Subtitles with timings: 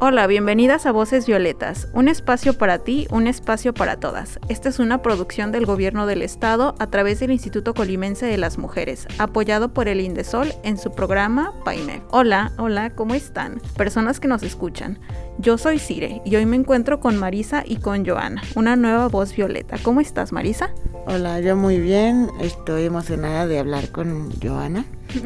[0.00, 4.38] Hola, bienvenidas a Voces Violetas, un espacio para ti, un espacio para todas.
[4.48, 8.58] Esta es una producción del Gobierno del Estado a través del Instituto Colimense de las
[8.58, 12.02] Mujeres, apoyado por el Indesol en su programa PAIME.
[12.12, 13.60] Hola, hola, ¿cómo están?
[13.76, 15.00] Personas que nos escuchan.
[15.38, 19.34] Yo soy Cire y hoy me encuentro con Marisa y con Joana, una nueva voz
[19.34, 19.78] violeta.
[19.82, 20.70] ¿Cómo estás, Marisa?
[21.08, 22.30] Hola, yo muy bien.
[22.40, 24.84] Estoy emocionada de hablar con Joana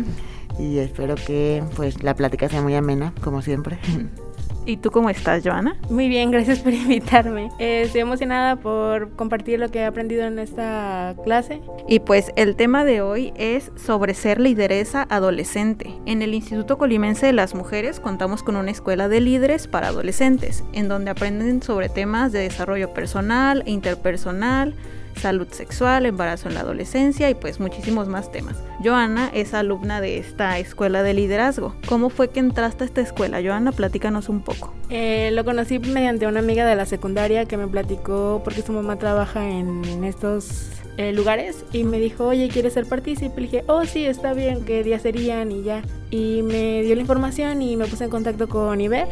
[0.58, 3.78] y espero que pues la plática sea muy amena, como siempre.
[4.64, 5.76] ¿Y tú cómo estás, Joana?
[5.90, 7.50] Muy bien, gracias por invitarme.
[7.58, 11.60] Eh, estoy emocionada por compartir lo que he aprendido en esta clase.
[11.88, 15.92] Y pues el tema de hoy es sobre ser lideresa adolescente.
[16.06, 20.62] En el Instituto Colimense de las Mujeres contamos con una escuela de líderes para adolescentes,
[20.72, 24.74] en donde aprenden sobre temas de desarrollo personal e interpersonal,
[25.16, 28.56] salud sexual, embarazo en la adolescencia y pues muchísimos más temas.
[28.82, 31.74] Joana es alumna de esta escuela de liderazgo.
[31.88, 33.40] ¿Cómo fue que entraste a esta escuela?
[33.42, 34.72] Joana, platícanos un poco.
[34.90, 38.96] Eh, lo conocí mediante una amiga de la secundaria que me platicó porque su mamá
[38.96, 43.40] trabaja en estos eh, lugares y me dijo, oye, ¿quieres ser partícipe?
[43.40, 45.50] Le dije, oh, sí, está bien, ¿qué días serían?
[45.50, 45.82] Y ya.
[46.10, 49.08] Y me dio la información y me puse en contacto con Iber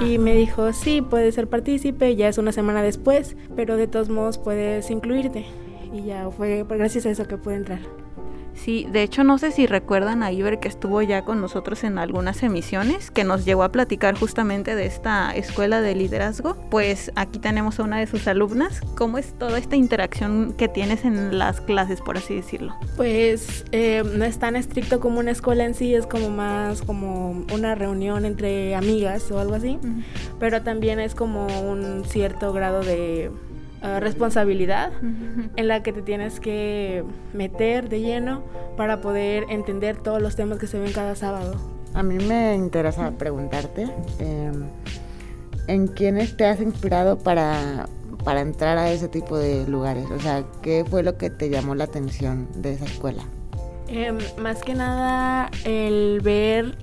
[0.00, 4.08] y me dijo, sí, puedes ser partícipe, ya es una semana después, pero de todos
[4.08, 5.46] modos puedes incluirte.
[5.92, 8.03] Y ya fue gracias a eso que pude entrar.
[8.54, 11.98] Sí, de hecho no sé si recuerdan a Iber que estuvo ya con nosotros en
[11.98, 16.56] algunas emisiones, que nos llegó a platicar justamente de esta escuela de liderazgo.
[16.70, 18.80] Pues aquí tenemos a una de sus alumnas.
[18.96, 22.74] ¿Cómo es toda esta interacción que tienes en las clases, por así decirlo?
[22.96, 27.44] Pues eh, no es tan estricto como una escuela en sí, es como más como
[27.52, 29.78] una reunión entre amigas o algo así,
[30.38, 33.30] pero también es como un cierto grado de
[33.86, 34.92] Ah, responsabilidad
[35.56, 38.42] en la que te tienes que meter de lleno
[38.78, 41.54] para poder entender todos los temas que se ven cada sábado.
[41.92, 43.82] A mí me interesa preguntarte,
[44.20, 44.64] em,
[45.66, 47.84] ¿en quiénes te has inspirado para,
[48.24, 50.06] para entrar a ese tipo de lugares?
[50.10, 53.24] O sea, ¿qué fue lo que te llamó la atención de esa escuela?
[53.88, 56.74] Em, más que nada el ver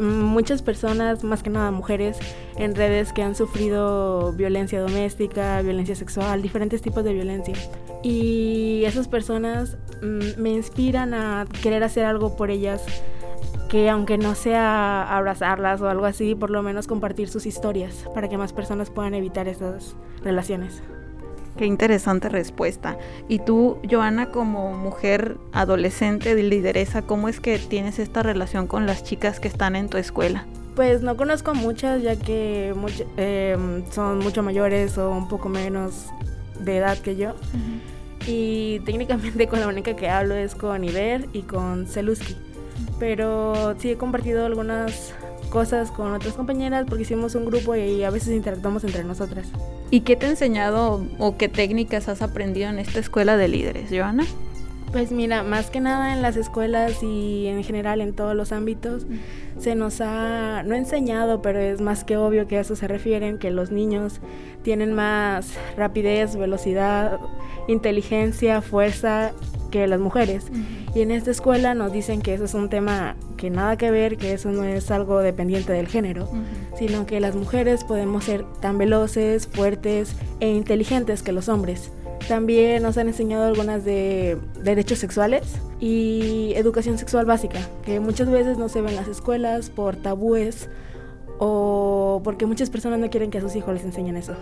[0.00, 2.18] muchas personas, más que nada mujeres,
[2.56, 7.54] en redes que han sufrido violencia doméstica, violencia sexual, diferentes tipos de violencia.
[8.02, 12.84] Y esas personas mm, me inspiran a querer hacer algo por ellas,
[13.68, 18.28] que aunque no sea abrazarlas o algo así, por lo menos compartir sus historias para
[18.28, 20.82] que más personas puedan evitar esas relaciones.
[21.56, 22.96] Qué interesante respuesta.
[23.28, 28.86] Y tú, Joana, como mujer adolescente de lideresa, ¿cómo es que tienes esta relación con
[28.86, 30.46] las chicas que están en tu escuela?
[30.74, 32.74] Pues no conozco muchas, ya que
[33.18, 36.06] em, son mucho mayores o un poco menos
[36.58, 37.34] de edad que yo.
[38.26, 42.36] Y técnicamente con la única que hablo es con Iber y con Celuski.
[42.98, 45.12] Pero sí he compartido algunas
[45.50, 49.48] cosas con otras compañeras porque hicimos un grupo y a veces interactuamos entre nosotras.
[49.92, 53.90] ¿Y qué te ha enseñado o qué técnicas has aprendido en esta escuela de líderes,
[53.90, 54.24] Joana?
[54.90, 59.06] Pues mira, más que nada en las escuelas y en general en todos los ámbitos
[59.58, 63.36] se nos ha, no enseñado, pero es más que obvio que a eso se refieren,
[63.36, 64.20] que los niños
[64.62, 67.18] tienen más rapidez, velocidad,
[67.68, 69.32] inteligencia, fuerza
[69.70, 70.46] que las mujeres.
[70.94, 74.18] Y en esta escuela nos dicen que eso es un tema que nada que ver,
[74.18, 76.28] que eso no es algo dependiente del género,
[76.78, 81.90] sino que las mujeres podemos ser tan veloces, fuertes e inteligentes que los hombres.
[82.28, 88.58] También nos han enseñado algunas de derechos sexuales y educación sexual básica, que muchas veces
[88.58, 90.68] no se ven en las escuelas por tabúes
[91.40, 94.36] o porque muchas personas no quieren que a sus hijos les enseñen eso.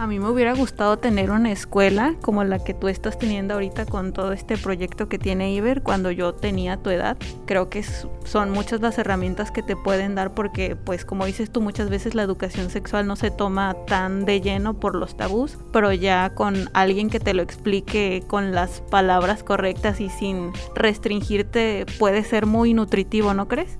[0.00, 3.84] A mí me hubiera gustado tener una escuela como la que tú estás teniendo ahorita
[3.84, 7.18] con todo este proyecto que tiene Iber cuando yo tenía tu edad.
[7.44, 7.84] Creo que
[8.24, 12.14] son muchas las herramientas que te pueden dar porque, pues como dices tú, muchas veces
[12.14, 16.70] la educación sexual no se toma tan de lleno por los tabús, pero ya con
[16.72, 22.72] alguien que te lo explique con las palabras correctas y sin restringirte puede ser muy
[22.72, 23.76] nutritivo, ¿no crees?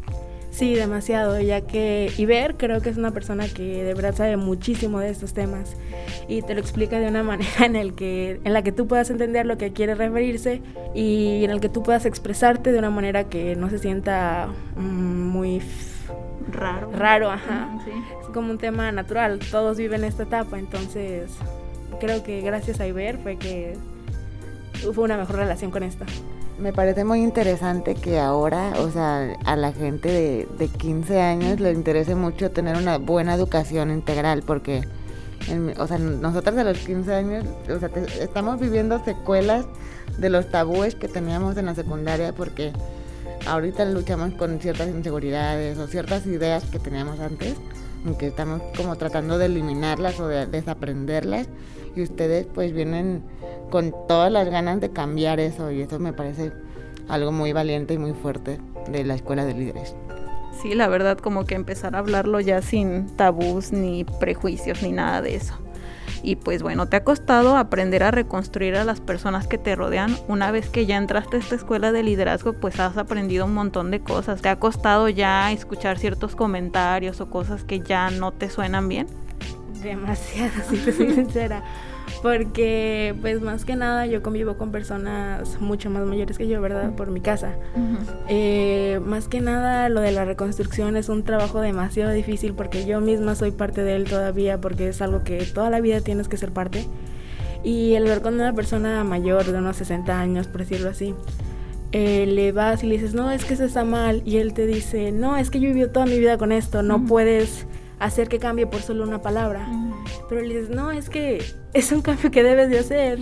[0.51, 4.99] Sí, demasiado, ya que Iber creo que es una persona que de verdad sabe muchísimo
[4.99, 5.77] de estos temas
[6.29, 9.11] y te lo explica de una manera en, el que, en la que tú puedas
[9.11, 10.61] entender lo que quiere referirse
[10.95, 14.81] y en el que tú puedas expresarte de una manera que no se sienta mm,
[14.81, 15.63] muy
[16.51, 16.91] raro.
[16.93, 17.69] Raro, ajá.
[18.21, 21.31] Es como un tema natural, todos viven esta etapa, entonces
[22.01, 23.77] creo que gracias a Iber fue que
[24.95, 26.05] fue una mejor relación con esto.
[26.61, 31.59] Me parece muy interesante que ahora, o sea, a la gente de, de 15 años
[31.59, 34.83] le interese mucho tener una buena educación integral, porque,
[35.79, 37.89] o sea, nosotros a los 15 años, o sea,
[38.21, 39.65] estamos viviendo secuelas
[40.19, 42.73] de los tabúes que teníamos en la secundaria, porque
[43.47, 47.55] ahorita luchamos con ciertas inseguridades o ciertas ideas que teníamos antes,
[48.05, 51.49] aunque estamos como tratando de eliminarlas o de desaprenderlas
[51.95, 53.23] y ustedes pues vienen
[53.71, 56.53] con todas las ganas de cambiar eso y eso me parece
[57.09, 58.59] algo muy valiente y muy fuerte
[58.91, 59.95] de la escuela de líderes.
[60.63, 65.23] Sí, la verdad como que empezar a hablarlo ya sin tabús ni prejuicios ni nada
[65.23, 65.55] de eso.
[66.23, 70.17] Y pues bueno, te ha costado aprender a reconstruir a las personas que te rodean.
[70.29, 73.91] Una vez que ya entraste a esta escuela de liderazgo, pues has aprendido un montón
[73.91, 74.43] de cosas.
[74.43, 79.07] ¿Te ha costado ya escuchar ciertos comentarios o cosas que ya no te suenan bien?
[79.83, 81.63] Demasiado, si te soy sincera
[82.23, 86.93] porque pues más que nada yo convivo con personas mucho más mayores que yo, ¿verdad?
[86.95, 87.55] Por mi casa.
[88.29, 93.01] Eh, más que nada lo de la reconstrucción es un trabajo demasiado difícil porque yo
[93.01, 96.37] misma soy parte de él todavía porque es algo que toda la vida tienes que
[96.37, 96.87] ser parte.
[97.63, 101.15] Y el ver con una persona mayor de unos 60 años, por decirlo así,
[101.93, 104.23] eh, le vas y le dices, no, es que eso está mal.
[104.25, 106.83] Y él te dice, no, es que yo he vivido toda mi vida con esto,
[106.83, 107.67] no puedes
[107.99, 109.69] hacer que cambie por solo una palabra.
[110.29, 111.43] Pero le dices, no, es que
[111.73, 113.19] es un cambio que debes de hacer.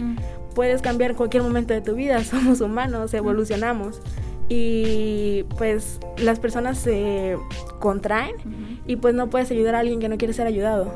[0.54, 4.00] Puedes cambiar en cualquier momento de tu vida, somos humanos, evolucionamos.
[4.48, 7.36] Y pues las personas se
[7.80, 8.34] contraen
[8.86, 10.90] y pues no puedes ayudar a alguien que no quiere ser ayudado.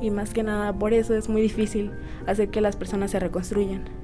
[0.00, 1.92] Y más que nada por eso es muy difícil
[2.26, 3.99] hacer que las personas se reconstruyan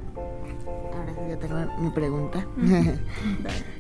[1.40, 2.46] yo tengo mi pregunta.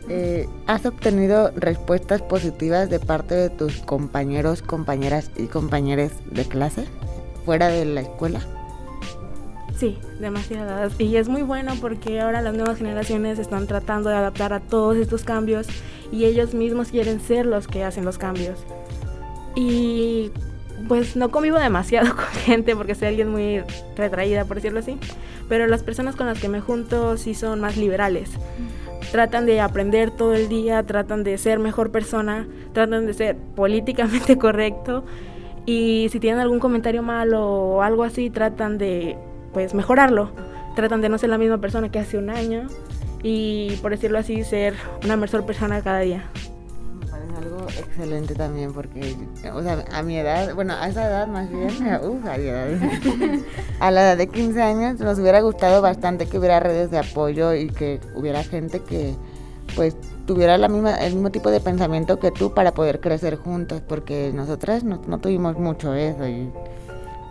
[0.08, 6.84] Eh, ¿Has obtenido respuestas positivas de parte de tus compañeros, compañeras y compañeros de clase
[7.44, 8.38] fuera de la escuela?
[9.76, 10.92] Sí, demasiadas.
[11.00, 14.96] Y es muy bueno porque ahora las nuevas generaciones están tratando de adaptar a todos
[14.96, 15.66] estos cambios
[16.12, 18.60] y ellos mismos quieren ser los que hacen los cambios.
[19.56, 20.30] Y
[20.88, 23.62] pues no convivo demasiado con gente porque soy alguien muy
[23.96, 24.98] retraída, por decirlo así,
[25.48, 28.30] pero las personas con las que me junto sí son más liberales.
[29.12, 34.36] Tratan de aprender todo el día, tratan de ser mejor persona, tratan de ser políticamente
[34.38, 35.04] correcto
[35.64, 39.16] y si tienen algún comentario malo o algo así, tratan de
[39.52, 40.30] pues mejorarlo.
[40.74, 42.66] Tratan de no ser la misma persona que hace un año
[43.22, 44.74] y por decirlo así, ser
[45.04, 46.24] una mejor persona cada día
[47.36, 49.14] algo excelente también porque,
[49.52, 51.68] o sea, a mi edad, bueno, a esa edad más bien,
[53.80, 57.54] a, la edad de 15 años nos hubiera gustado bastante que hubiera redes de apoyo
[57.54, 59.14] y que hubiera gente que,
[59.74, 59.96] pues,
[60.26, 64.32] tuviera la misma, el mismo tipo de pensamiento que tú para poder crecer juntos, porque
[64.34, 66.50] nosotras no, no tuvimos mucho eso y,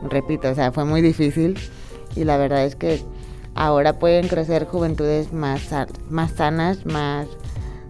[0.10, 1.58] repito, o sea, fue muy difícil
[2.16, 3.04] y la verdad es que
[3.56, 5.62] ahora pueden crecer juventudes más,
[6.10, 7.28] más sanas, más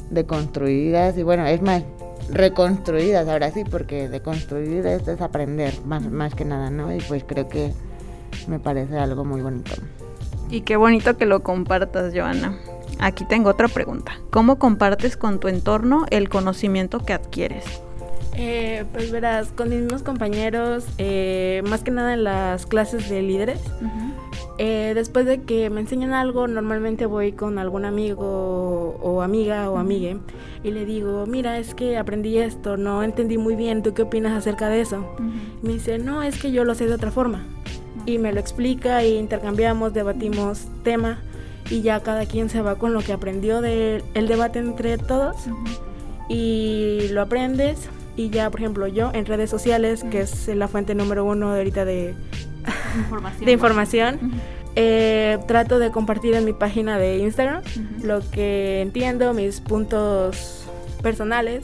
[0.10, 1.84] deconstruidas y bueno, es más,
[2.32, 6.94] reconstruidas ahora sí, porque de construir es desaprender más, más que nada, ¿no?
[6.94, 7.74] Y pues creo que
[8.48, 9.72] me parece algo muy bonito.
[10.50, 12.58] Y qué bonito que lo compartas, Joana.
[13.00, 14.20] Aquí tengo otra pregunta.
[14.32, 17.66] ¿Cómo compartes con tu entorno el conocimiento que adquieres?
[18.38, 23.22] Eh, pues verás, con mis mismos compañeros, eh, más que nada en las clases de
[23.22, 23.62] líderes,
[24.58, 29.78] eh, después de que me enseñan algo, normalmente voy con algún amigo o amiga o
[29.78, 30.18] amigue
[30.64, 34.34] y le digo, mira, es que aprendí esto, no entendí muy bien, ¿tú qué opinas
[34.34, 35.06] acerca de eso?
[35.62, 37.46] Me dice, no, es que yo lo sé de otra forma.
[38.06, 41.22] Y me lo explica y intercambiamos, debatimos tema
[41.70, 45.36] y ya cada quien se va con lo que aprendió del debate entre todos
[46.30, 50.96] y lo aprendes y ya, por ejemplo, yo en redes sociales, que es la fuente
[50.96, 52.16] número uno de ahorita de
[53.46, 54.20] de información.
[54.78, 57.62] Eh, trato de compartir en mi página de Instagram
[58.04, 60.66] lo que entiendo, mis puntos
[61.02, 61.64] personales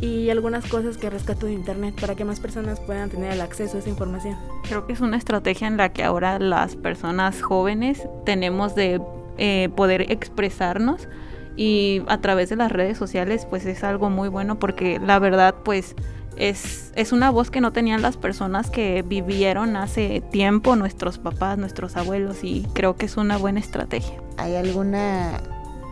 [0.00, 3.76] y algunas cosas que rescato de internet para que más personas puedan tener el acceso
[3.76, 4.36] a esa información.
[4.66, 9.02] Creo que es una estrategia en la que ahora las personas jóvenes tenemos de
[9.36, 11.08] eh, poder expresarnos
[11.56, 15.54] y a través de las redes sociales pues es algo muy bueno porque la verdad
[15.64, 15.94] pues
[16.36, 21.58] es, es una voz que no tenían las personas que vivieron hace tiempo, nuestros papás,
[21.58, 24.14] nuestros abuelos, y creo que es una buena estrategia.
[24.38, 25.38] ¿Hay alguna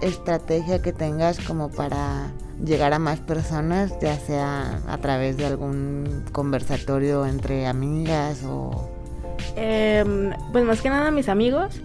[0.00, 2.32] estrategia que tengas como para
[2.64, 8.90] llegar a más personas, ya sea a través de algún conversatorio entre amigas o...
[9.56, 11.80] Em, pues más que nada mis amigos,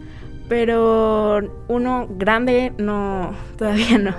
[0.48, 4.14] pero uno grande no, todavía no.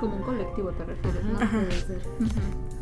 [0.00, 1.38] Como un colectivo te refieres, ¿no?
[1.38, 2.00] Puede ser.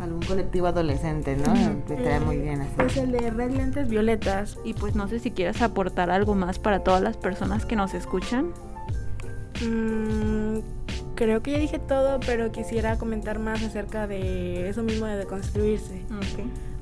[0.00, 1.52] Algún colectivo adolescente, ¿no?
[1.54, 2.74] Estaría muy bien así.
[2.86, 4.56] Es el de Red Lentes Violetas.
[4.64, 7.94] Y pues no sé si quieres aportar algo más para todas las personas que nos
[7.94, 8.52] escuchan.
[9.60, 10.60] Mm,
[11.16, 16.04] creo que ya dije todo, pero quisiera comentar más acerca de eso mismo de deconstruirse.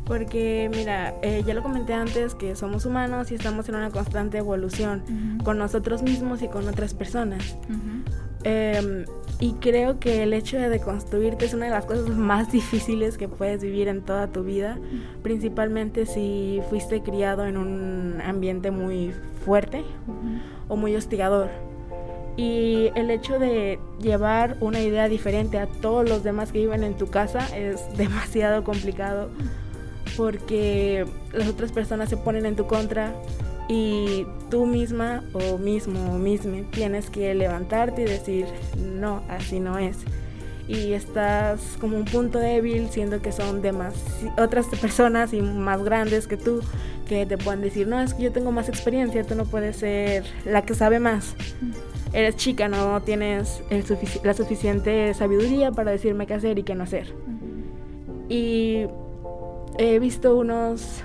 [0.06, 4.38] Porque, mira, eh, ya lo comenté antes que somos humanos y estamos en una constante
[4.38, 5.02] evolución
[5.42, 7.56] con nosotros mismos y con otras personas.
[8.44, 9.04] Em,
[9.40, 13.26] y creo que el hecho de deconstruirte es una de las cosas más difíciles que
[13.28, 14.78] puedes vivir en toda tu vida,
[15.25, 19.12] principalmente si fuiste criado en un ambiente muy
[19.44, 19.84] fuerte
[20.68, 21.50] o muy hostigador.
[22.36, 26.96] Y el hecho de llevar una idea diferente a todos los demás que viven en
[26.96, 29.30] tu casa es demasiado complicado
[30.16, 33.14] porque las otras personas se ponen en tu contra
[33.68, 38.46] y tú misma o mismo o misma tienes que levantarte y decir
[38.78, 39.98] no, así no es.
[40.68, 43.94] Y estás como un punto débil, siendo que son demás
[44.36, 46.60] otras personas y más grandes que tú
[47.08, 50.25] que te pueden decir, no, es que yo tengo más experiencia, tú no puedes ser
[50.44, 51.36] la que sabe más.
[52.12, 53.62] Eres chica, no tienes
[54.25, 57.14] la suficiente sabiduría para decirme qué hacer y qué no hacer.
[58.28, 58.86] Y
[59.78, 61.02] he visto unos,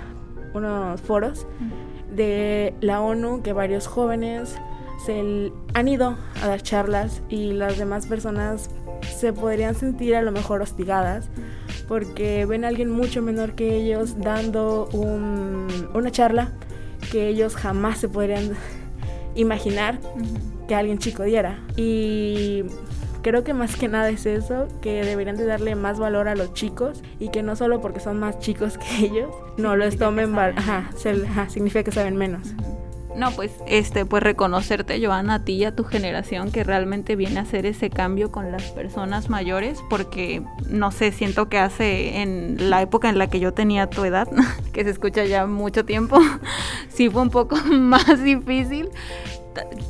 [0.54, 1.46] unos foros
[2.14, 4.56] de la ONU que varios jóvenes
[5.04, 8.70] se han ido a dar charlas y las demás personas
[9.02, 11.28] se podrían sentir a lo mejor hostigadas
[11.88, 16.52] porque ven a alguien mucho menor que ellos dando una charla
[17.10, 18.52] que ellos jamás se podrían
[19.34, 19.98] imaginar
[20.68, 21.58] que alguien chico diera.
[21.76, 22.64] Y
[23.22, 26.54] Creo que más que nada es eso, que deberían de darle más valor a los
[26.54, 30.90] chicos y que no solo porque son más chicos que ellos, no los tomen, ajá,
[31.48, 32.54] significa que saben menos.
[33.16, 37.40] No, pues este, pues reconocerte, Joana, a ti y a tu generación que realmente viene
[37.40, 42.70] a hacer ese cambio con las personas mayores, porque no sé, siento que hace en
[42.70, 44.28] la época en la que yo tenía tu edad,
[44.72, 46.18] que se escucha ya mucho tiempo,
[46.88, 48.88] sí fue un poco más difícil,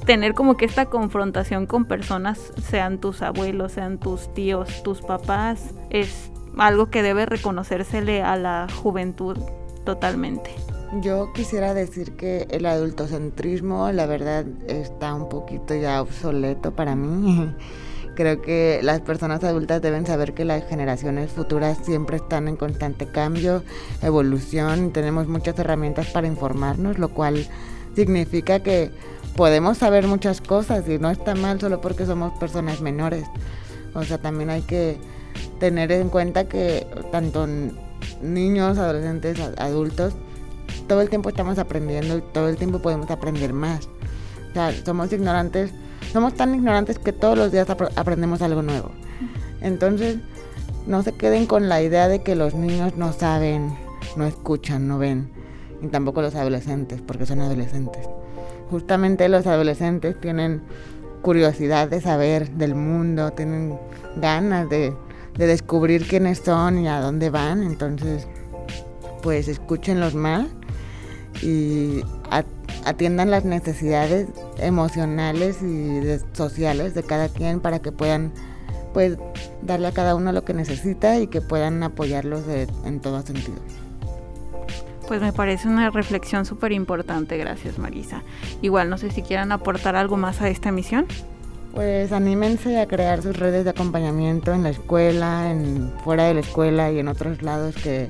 [0.06, 5.70] tener como que esta confrontación con personas, sean tus abuelos, sean tus tíos, tus papás,
[5.90, 9.38] es algo que debe reconocérsele a la juventud
[9.84, 10.50] totalmente.
[11.00, 17.50] Yo quisiera decir que el adultocentrismo, la verdad, está un poquito ya obsoleto para mí.
[18.14, 23.06] Creo que las personas adultas deben saber que las generaciones futuras siempre están en constante
[23.06, 23.62] cambio,
[24.02, 27.46] evolución, tenemos muchas herramientas para informarnos, lo cual
[27.94, 28.90] significa que
[29.36, 33.24] podemos saber muchas cosas y no está mal solo porque somos personas menores.
[33.94, 34.98] O sea, también hay que
[35.58, 37.46] tener en cuenta que tanto
[38.20, 40.14] niños, adolescentes, adultos,
[40.88, 43.88] todo el tiempo estamos aprendiendo y todo el tiempo podemos aprender más.
[44.50, 45.72] O sea, somos ignorantes,
[46.12, 48.90] somos tan ignorantes que todos los días aprendemos algo nuevo.
[49.60, 50.18] Entonces,
[50.86, 53.76] no se queden con la idea de que los niños no saben,
[54.16, 55.30] no escuchan, no ven,
[55.80, 58.08] y tampoco los adolescentes, porque son adolescentes
[58.72, 60.62] justamente los adolescentes tienen
[61.20, 63.78] curiosidad de saber del mundo, tienen
[64.16, 64.94] ganas de,
[65.36, 68.26] descubrir quiénes son y a dónde van, entonces
[69.22, 70.46] pues escúchenlos más
[71.42, 72.00] y
[72.84, 76.00] atiendan las necesidades emocionales y
[76.32, 78.32] sociales de cada quien para que puedan
[78.94, 79.18] pues
[79.62, 82.42] darle a cada uno lo que necesita y que puedan apoyarlos
[82.84, 83.58] en todo sentido.
[85.12, 88.22] Pues me parece una reflexión súper importante, gracias Marisa.
[88.62, 91.04] Igual no sé si quieran aportar algo más a esta misión.
[91.74, 96.40] Pues anímense a crear sus redes de acompañamiento en la escuela, en fuera de la
[96.40, 98.08] escuela y en otros lados que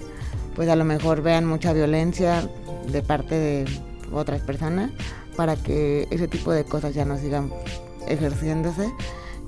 [0.54, 2.48] pues a lo mejor vean mucha violencia
[2.86, 3.64] de parte de
[4.12, 4.92] otras personas
[5.36, 7.50] para que ese tipo de cosas ya no sigan
[8.06, 8.92] ejerciéndose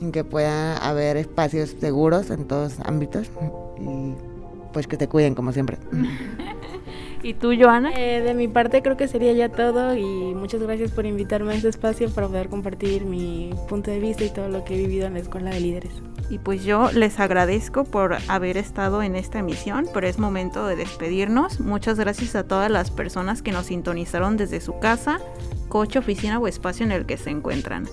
[0.00, 3.28] y que pueda haber espacios seguros en todos ámbitos
[3.78, 4.14] y
[4.73, 5.78] pues que te cuiden como siempre.
[7.25, 7.90] ¿Y tú, Joana?
[7.97, 10.04] Eh, de mi parte creo que sería ya todo y
[10.35, 14.28] muchas gracias por invitarme a este espacio para poder compartir mi punto de vista y
[14.28, 16.02] todo lo que he vivido en la Escuela de Líderes.
[16.28, 20.76] Y pues yo les agradezco por haber estado en esta emisión, pero es momento de
[20.76, 21.61] despedirnos.
[21.61, 25.19] Muchas gracias a todas las personas que nos sintonizaron desde su casa,
[25.71, 27.88] coche, oficina o espacio en el que se encuentran.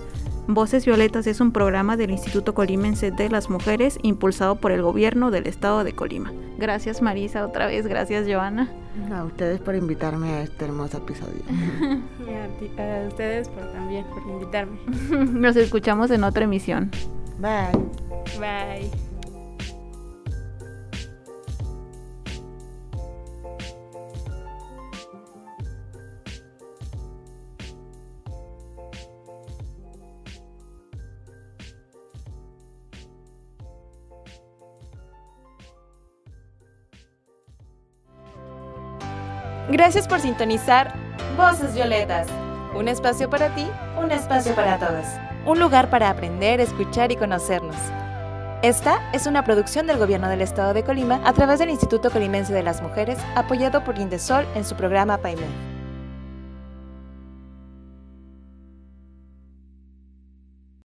[0.46, 5.30] Voces Violetas es un programa del Instituto Colimense de las Mujeres impulsado por el gobierno
[5.30, 6.34] del estado de Colima.
[6.58, 8.68] Gracias Marisa otra vez, gracias Joana.
[9.12, 11.42] A ustedes por invitarme a este hermoso episodio.
[12.26, 14.78] y a, ustedes por también por invitarme.
[15.32, 16.90] Nos escuchamos en otra emisión.
[17.38, 17.72] Bye.
[18.38, 19.11] Bye.
[39.72, 40.92] Gracias por sintonizar
[41.34, 42.26] Voces Violetas.
[42.74, 43.66] Un espacio para ti,
[43.98, 45.06] un espacio para todos.
[45.46, 47.74] Un lugar para aprender, escuchar y conocernos.
[48.60, 52.52] Esta es una producción del Gobierno del Estado de Colima a través del Instituto Colimense
[52.52, 55.71] de las Mujeres, apoyado por Indesol en su programa PAIME.